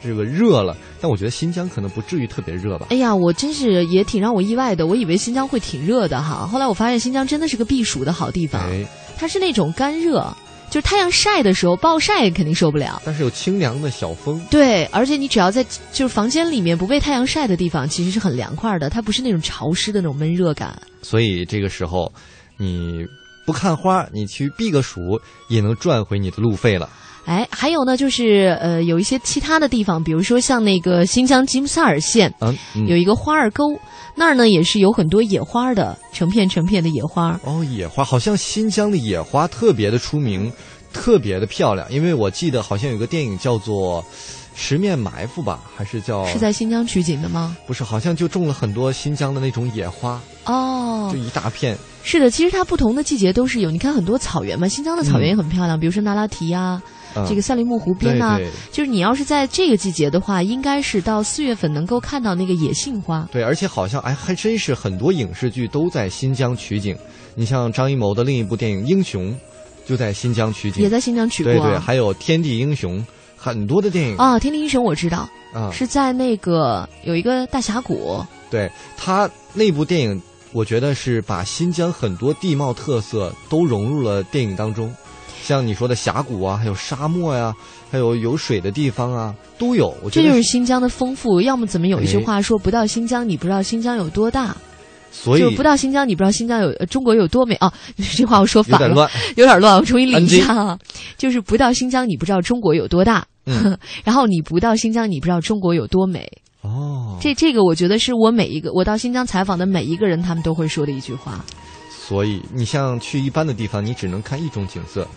[0.02, 2.86] 这个热了，但我觉得新疆可能不至于特别热吧。
[2.92, 8.86] 哎呀，我真是也挺让我意外的，我以为新疆会挺热的哈，后来我发现新疆真的是个避暑的好地方，哎，
[9.18, 10.32] 它是那种干热，
[10.70, 13.02] 就是太阳晒的时候暴晒肯定受不了。
[13.04, 14.40] 但是有清凉的小风。
[14.50, 20.80] 对，而且你只要在就是房间里面不被太阳晒的地方，其实是很凉快的，它不是那种潮湿的那种闷热感。
[21.02, 22.12] 所以这个时候，
[22.58, 23.06] 你
[23.46, 26.90] 不看花，你去避个暑，也能赚回你的路费了。
[27.30, 33.80] 哎，还有呢，就是呃，有一些其他的地方，比如说像那个新疆吉木萨尔县，嗯，嗯有一个花儿沟，
[34.16, 37.40] 那儿呢也是有很多野花的，成片成片的野花。
[37.44, 40.52] 哦，野花好像新疆的野花特别的出名，
[40.92, 41.86] 特别的漂亮。
[41.92, 44.02] 因为我记得好像有个电影叫做
[44.56, 47.56] 《十面埋伏》吧，还是叫是在新疆取景的吗？
[47.68, 51.78] 不是，好像就种了很多新疆的那种野花，哦就，一大片。
[52.02, 53.70] 是的，其实它不同的季节都是有。
[53.70, 56.92] 你看很多草原嘛，新疆的草原也很漂亮，比如说那拉提啊，嗯
[57.28, 58.52] 这个赛里木湖边呐、对对。
[58.72, 63.28] 就是你要是在这个季节的话，应该是到四月份能够看到那个野杏花。
[63.32, 66.96] 对，而且好像哎，还真是很多影视剧都在新疆取景。
[67.36, 69.32] 你像张艺谋的另一部电影《英雄》，
[69.86, 71.52] 就在新疆取景，也在新疆取过。
[71.54, 73.00] 啊对对，还有《天地英雄》，
[73.36, 74.16] 很多的电影。
[74.18, 78.24] 啊，《天地英雄》我知道，啊是在那个有一个大峡谷。
[78.50, 84.94] 对他那部电影，我觉得是把新疆很多地貌特色都融入了电影当中，
[85.44, 87.54] 像你说的峡谷啊，还有沙漠呀、
[87.92, 89.88] 还有有水的地方啊，都有。
[90.04, 91.42] 我觉这就是新疆的丰富。
[91.42, 94.56] 要么怎么有一句哎话说“不到新疆，你不知道新疆有多大”，
[95.12, 97.74] 所以就不到新疆，你不知道新疆有呃中国有多美啊！
[98.16, 99.76] 这话我说反了，有点乱，有点乱。
[99.78, 100.78] 我重新理一下啊，
[101.18, 103.26] 就是不到新疆，你不知道中国有多大。
[103.46, 106.30] 嗯然后你不到新疆，你不知道中国有多美。
[106.62, 111.44] 哦，这这个我觉得是我每一个我到新疆采访的每一个人，他们都会说的一句话。
[111.90, 115.08] 所以你像去一般的地方，你只能看一种景色，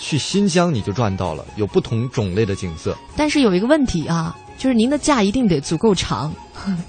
[0.00, 2.96] 去新疆你就赚到了，有不同种类的景色。
[3.14, 6.34] 但是有一个问题啊，就是您的假一定得足够长，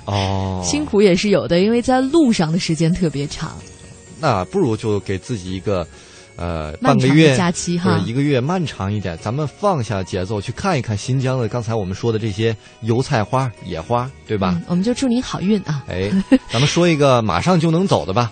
[0.05, 3.51] 哦， 辛苦也是有的，因为在路上的时间特别长。
[4.19, 5.85] 那不如就给自己一个，
[6.35, 14.53] 呃，半个月假期哈一个月漫长一点，咱们放下节奏去看一看新疆的刚才我们说的这些油菜花、野花，对吧？
[14.55, 15.83] 嗯，我们就祝您好运啊！
[15.89, 16.09] 哎，
[16.49, 18.31] 咱们说一个马上就能走的吧，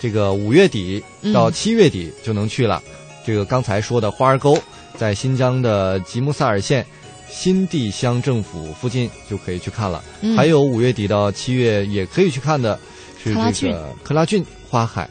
[0.00, 1.02] 这个五月底
[1.32, 2.80] 到七月底就能去了。
[3.24, 4.58] 这个刚才说的花儿沟，
[4.96, 6.84] 在新疆的吉木萨尔县
[7.28, 10.02] 新地乡政府附近就可以去看了。
[10.22, 12.78] 嗯还有五月底到七月也可以去看的
[13.22, 15.08] 是这个克拉峻花海，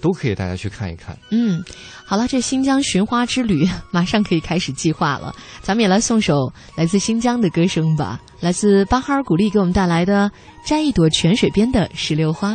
[0.00, 1.18] 都可以大家去看一看。
[1.30, 1.62] 嗯，
[2.04, 5.34] 好了，这新疆寻花之旅 马上可以开始计划了。
[5.60, 10.30] 咱们也来送首来自新疆的歌声吧，来自巴哈尔古丽给我们带来的
[10.68, 12.52] 《摘一朵泉水边的石榴花》。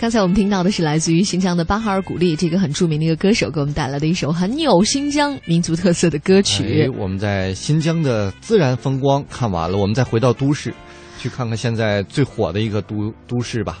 [0.00, 6.84] 刚才我们听到的是来自于新疆的巴哈尔古丽这个很著名的一个歌手给我们带来的一首很有新疆民族特色的歌曲。
[6.84, 10.72] 哎，我们在新疆的自然风光看完了，我们再回到都市，
[11.20, 13.78] 去看看现在最火的一个都都市吧，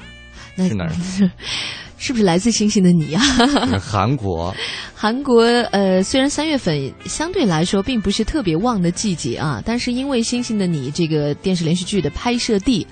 [0.54, 0.92] 那是哪儿？
[1.96, 3.22] 是不是来自星星的你啊？
[3.80, 4.54] 韩国。
[4.94, 5.42] 韩国
[5.72, 12.86] 呃，虽然三月份相对来说并不是特别旺的季节啊，但是因为《星星的你》这个电视连续剧的拍摄地。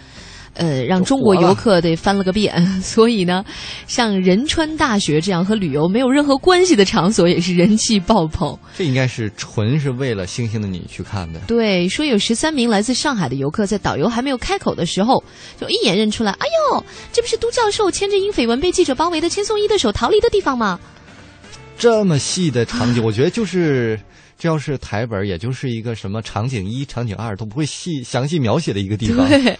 [0.58, 3.44] 呃，让中国游客得翻了个遍， 所以呢，
[3.86, 8.58] 像仁川大学这样和旅游没有任何关系的场所也是人气爆棚。
[8.76, 11.38] 这应该是纯是为了《星星的你》去看的。
[11.46, 15.22] 对，说有十三名来自上海的游客在导游还没有开口的时候，
[15.60, 20.80] 就一眼认出来，哎呦，这不是都教授牵着因绯闻被记者包围的千颂伊的手逃离的地方吗？
[21.78, 24.00] 这么细的场景，我觉得就是
[24.38, 29.28] 这要是台本，也就是一个什么场景一、场景二都不会细详细描写的一个地方。
[29.28, 29.58] 对，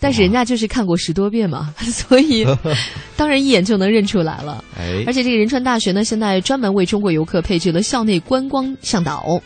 [0.00, 2.46] 但是人家就是看过十多遍嘛， 所以
[3.16, 4.64] 当然一眼就能认出来了。
[4.78, 9.38] 哎，而且这个仁川大学呢，现在专门为中国游客配置了校内观光向导。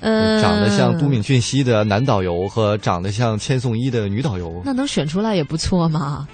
[0.00, 6.26] 呃，长得像都敏俊熙的男导游和长得像千颂伊的女导游，那能选出来也不错嘛。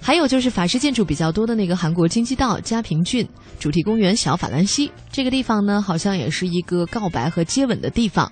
[0.00, 3.26] 还有就是法式建筑比较多的那个韩国京畿道嘉平郡
[3.58, 8.30] 主题公园小法兰西这个地方呢，好像也是一个告白和接吻的地方。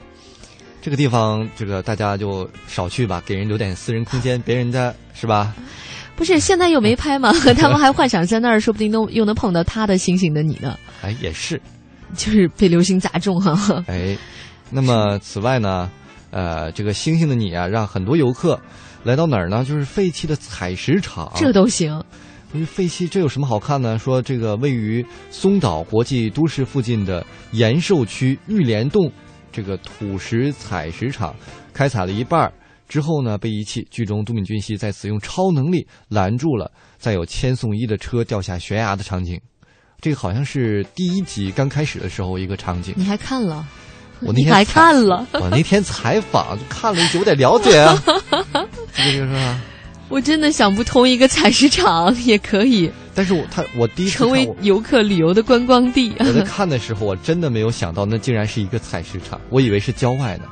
[0.81, 5.55] 这个地方，这个大家就少去吧，给人留点私人空间，别人的是吧？
[6.17, 10.77] 不是，现在又没拍嘛， 他们还幻想在那儿，说不定都 又能碰到他的星星的你呢。
[11.03, 11.61] 哎，也是，
[12.15, 13.85] 就是被流星砸中哈。
[13.87, 14.17] 哎，
[14.71, 15.91] 那么此外呢，
[16.31, 18.59] 呃，这个星星的你啊，让很多游客。
[19.09, 19.65] 来到哪儿呢？
[19.65, 21.91] 就是废弃的采石场，这都行。
[22.53, 23.99] 因为废弃，这有什么好看呢？
[23.99, 29.11] 说这个位于松岛国际都市附近的延寿区玉莲洞，
[29.51, 31.35] 这个土石采石场
[31.73, 32.53] 开采了一半
[32.87, 33.89] 之后呢，被遗弃。
[33.91, 39.41] 剧中都敏俊熙在此用超能力拦住了载有千颂伊的车掉下悬崖的场景。
[40.03, 42.93] 这个好像是第一集刚开始的时候一个场景。
[42.95, 43.67] 你还看了？
[44.21, 48.03] 我那天还看了，我那天采访看了，我得了解啊。
[48.99, 49.55] 这个就是
[50.09, 52.91] 我真的想不通，一个采石场也可以。
[53.15, 56.13] 但是我他我第一次成为游客旅游的观光地。
[56.21, 60.45] 我在看的时候，我真的没有想到，那竟然是一个采石场，我以为是郊外的。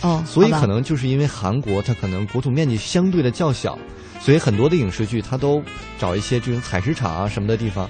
[0.00, 3.78] 哦，所以可能就是因为韩国它可能国土面积相对的较小，
[4.20, 5.62] 所以很多的影视剧它都
[5.98, 7.88] 找一些这种采石场啊什么的地方。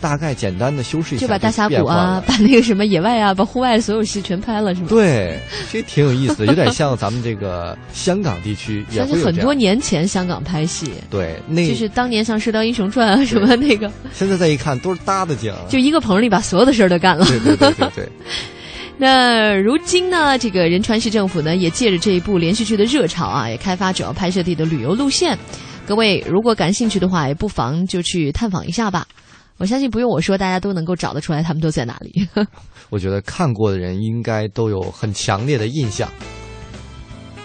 [0.00, 4.88] 大概简单的修饰一下，就把大峡谷啊， 把那个什么野外啊，把户外所有戏全拍了，是吗？
[4.88, 5.38] 对，
[5.72, 13.90] 这挺有意思的，有点像咱们这个香港地区， 也会很多年前香港拍戏，对，那就是当年像《射雕英雄传》啊什么那个。
[14.12, 17.24] 现在再一看，都是搭的景，就一个棚里把所有的事儿都干了。
[17.26, 18.08] 对对对对对。
[18.98, 25.38] 那如今呢，这个仁川市政府呢，也借着这一部连续剧的热潮啊，也开发主要拍摄地的旅游路线。
[25.86, 29.06] 各位如果感兴趣的话，也不妨就去探访一下吧。
[29.58, 32.28] 我相信不用我说，大家都能够找得出来，他们都在哪里。
[32.90, 36.08] 我觉得看过的人应该都有很强烈的印象。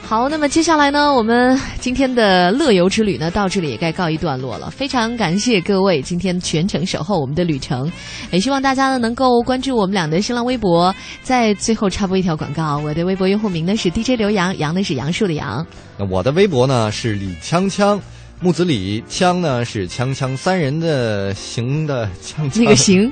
[0.04, 4.70] 好，那么接下来呢，我们今天的乐游之旅呢，到这里也该告一段落了。
[4.70, 7.90] 非常感谢各位今天全程守候我们的旅程，
[8.30, 10.94] 也希望大家呢能够关注我们俩的新浪微博。
[11.24, 15.66] 在最后插播一条广告，我的微博用户名呢是 DJ 刘洋，杨呢是杨树的杨。
[15.98, 17.98] 那我的微博呢是李锵锵。
[18.44, 23.12] 木子李枪呢是锵锵三人的行的锵锵，那个行，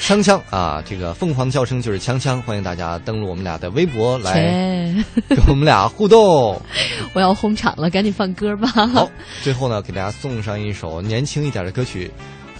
[0.00, 4.34] 锵锵啊，这个凤凰叫声就是锵锵，欢迎大家登录我们俩的微博来
[5.28, 6.58] 跟我们俩互动。
[7.12, 8.66] 我要哄场了，赶紧放歌吧。
[8.66, 9.10] 好，
[9.42, 12.06] 最后呢，给大家送上一首年轻一点的歌曲《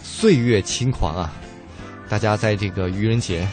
[0.03, 1.32] 岁月轻狂》啊，
[2.11, 3.49] 大家在这个愚人节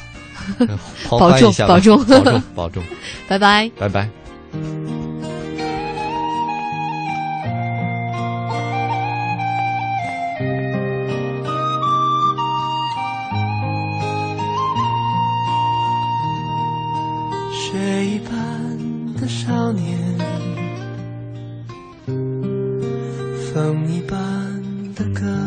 [1.09, 2.83] 保重，保重，保重，保重，
[3.29, 4.09] 拜拜，拜拜。
[17.91, 19.99] 飞一般的少年
[23.53, 24.17] 风一般
[24.95, 25.40] 的歌。